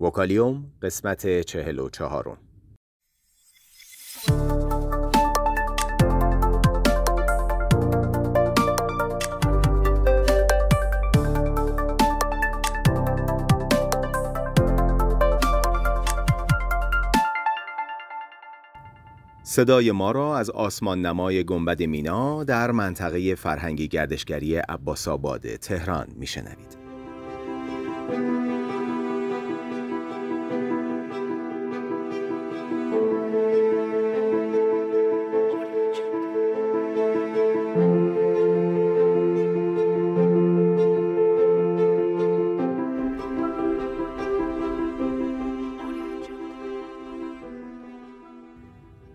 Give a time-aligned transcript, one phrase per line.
[0.00, 2.38] وکالیوم قسمت چهل و چهارم
[19.42, 26.06] صدای ما را از آسمان نمای گنبد مینا در منطقه فرهنگی گردشگری عباس آباد تهران
[26.16, 26.78] میشنوید.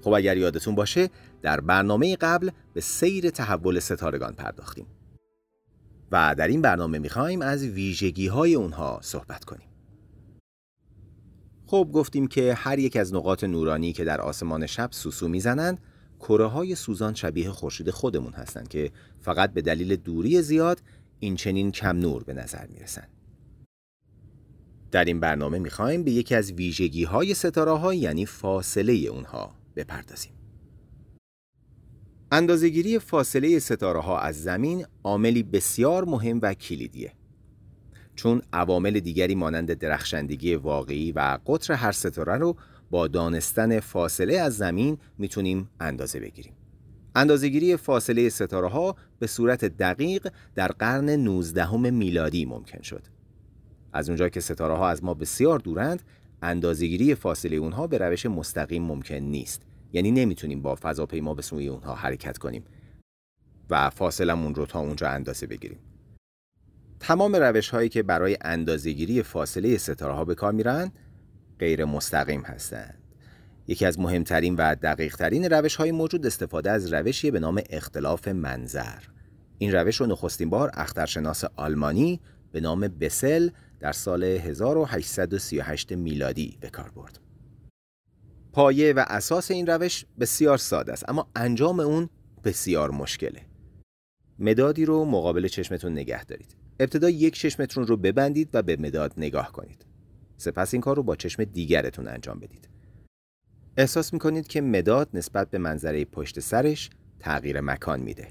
[0.03, 1.09] خب اگر یادتون باشه
[1.41, 4.85] در برنامه قبل به سیر تحول ستارگان پرداختیم.
[6.11, 9.67] و در این برنامه می‌خوایم از ویژگی های اونها صحبت کنیم.
[11.65, 15.81] خب گفتیم که هر یک از نقاط نورانی که در آسمان شب سوسو می‌زنند
[16.19, 20.81] کره های سوزان شبیه خورشید خودمون هستند که فقط به دلیل دوری زیاد
[21.19, 23.09] این چنین کم نور به نظر می‌رسند.
[24.91, 30.33] در این برنامه می‌خوایم به یکی از ویژگی های ستاره ها یعنی فاصله اونها بپردازیم.
[32.31, 37.13] اندازهگیری فاصله ستاره ها از زمین عاملی بسیار مهم و کلیدیه.
[38.15, 42.55] چون عوامل دیگری مانند درخشندگی واقعی و قطر هر ستاره رو
[42.91, 46.53] با دانستن فاصله از زمین می‌تونیم اندازه بگیریم.
[47.15, 53.03] اندازهگیری فاصله ستاره ها به صورت دقیق در قرن 19 میلادی ممکن شد.
[53.93, 56.03] از اونجا که ستاره ها از ما بسیار دورند،
[56.43, 59.61] اندازهگیری فاصله اونها به روش مستقیم ممکن نیست.
[59.93, 62.63] یعنی نمی‌تونیم با فضاپیما به سوی اونها حرکت کنیم
[63.69, 65.79] و فاصلمون رو تا اونجا اندازه بگیریم.
[66.99, 70.91] تمام روش هایی که برای اندازهگیری فاصله ستاره ها به کار میرن
[71.59, 72.97] غیر مستقیم هستند.
[73.67, 78.99] یکی از مهمترین و دقیقترین روش های موجود استفاده از روشی به نام اختلاف منظر.
[79.57, 82.19] این روش رو نخستین بار اخترشناس آلمانی
[82.51, 83.49] به نام بسل
[83.83, 87.19] در سال 1838 میلادی به کار برد.
[88.53, 92.09] پایه و اساس این روش بسیار ساده است اما انجام اون
[92.43, 93.45] بسیار مشکله.
[94.39, 96.55] مدادی رو مقابل چشمتون نگه دارید.
[96.79, 99.85] ابتدا یک چشمتون رو ببندید و به مداد نگاه کنید.
[100.37, 102.69] سپس این کار رو با چشم دیگرتون انجام بدید.
[103.77, 106.89] احساس می‌کنید که مداد نسبت به منظره پشت سرش
[107.19, 108.27] تغییر مکان میده.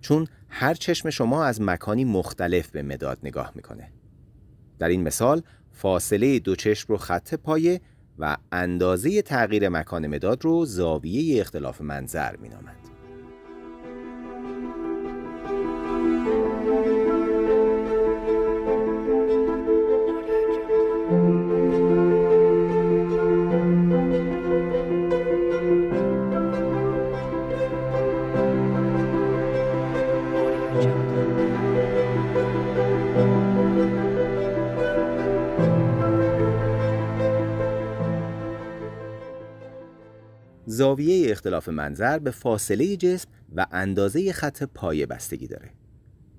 [0.00, 3.92] چون هر چشم شما از مکانی مختلف به مداد نگاه می‌کنه.
[4.80, 5.42] در این مثال
[5.72, 7.80] فاصله دو چشم رو خط پایه
[8.18, 12.99] و اندازه تغییر مکان مداد رو زاویه اختلاف منظر مینامند.
[40.80, 45.70] زاویه اختلاف منظر به فاصله جسم و اندازه خط پایه بستگی داره.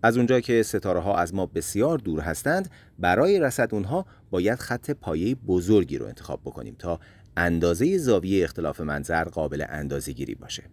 [0.04, 2.70] از اونجا که ستاره ها از ما بسیار دور هستند
[3.00, 7.00] برای رسد اونها باید خط پایه بزرگی رو انتخاب بکنیم تا
[7.38, 10.64] اندازه زاویه اختلاف منظر قابل اندازه گیری باشه.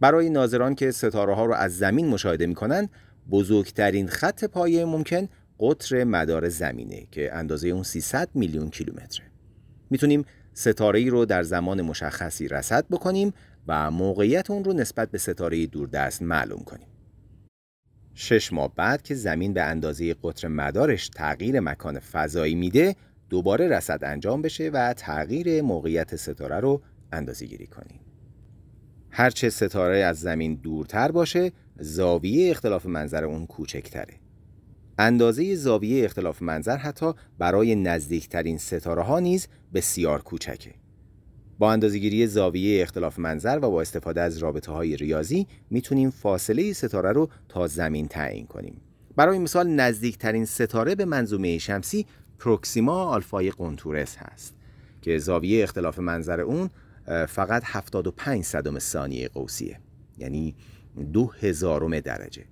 [0.00, 2.90] برای ناظران که ستاره ها رو از زمین مشاهده می کنند
[3.30, 5.28] بزرگترین خط پایه ممکن
[5.60, 9.26] قطر مدار زمینه که اندازه اون 300 میلیون کیلومتره.
[9.90, 10.24] می‌تونیم
[10.58, 13.32] ستاره ای رو در زمان مشخصی رصد بکنیم
[13.66, 16.88] و موقعیت اون رو نسبت به ستاره دوردست معلوم کنیم.
[18.14, 22.96] شش ماه بعد که زمین به اندازه قطر مدارش تغییر مکان فضایی میده
[23.30, 28.00] دوباره رصد انجام بشه و تغییر موقعیت ستاره رو اندازه گیری کنیم.
[29.10, 34.14] هرچه ستاره از زمین دورتر باشه زاویه اختلاف منظر اون کوچکتره.
[34.98, 40.74] اندازه زاویه اختلاف منظر حتی برای نزدیکترین ستاره ها نیز بسیار کوچکه.
[41.58, 47.12] با اندازهگیری زاویه اختلاف منظر و با استفاده از رابطه های ریاضی می‌تونیم فاصله ستاره
[47.12, 48.80] رو تا زمین تعیین کنیم.
[49.16, 52.06] برای مثال نزدیکترین ستاره به منظومه شمسی
[52.38, 54.54] پروکسیما آلفای قنتورس هست
[55.02, 56.70] که زاویه اختلاف منظر اون
[57.28, 59.80] فقط 75 صدم ثانیه قوسیه
[60.18, 60.54] یعنی
[61.12, 62.44] دو هزارم درجه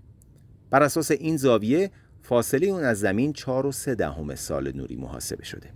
[0.70, 1.90] بر اساس این زاویه
[2.26, 5.71] فاصله اون از زمین 4 و 3 دهم سال نوری محاسبه شده.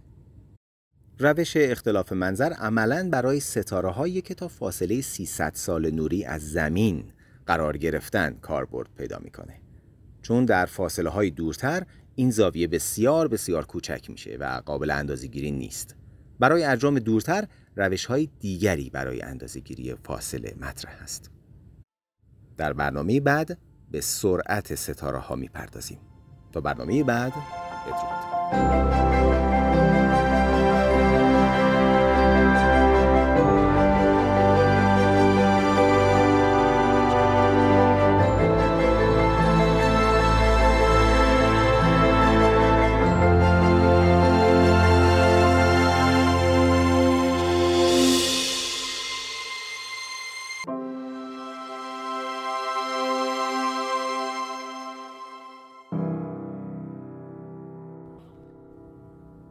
[1.19, 7.05] روش اختلاف منظر عملا برای ستاره هایی که تا فاصله 300 سال نوری از زمین
[7.47, 9.61] قرار گرفتن کاربرد پیدا می‌کنه.
[10.23, 15.97] چون در فاصله های دورتر این زاویه بسیار بسیار کوچک میشه و قابل اندازه‌گیری نیست.
[16.39, 21.31] برای اجرام دورتر روش های دیگری برای اندازه‌گیری فاصله مطرح است.
[22.57, 23.59] در برنامه بعد
[23.91, 25.99] به سرعت ستاره ها می‌پردازیم.
[26.53, 27.33] تا برنامه بعد
[27.87, 28.19] بدرود.